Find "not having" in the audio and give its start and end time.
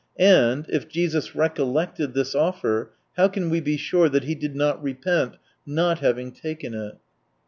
5.75-6.31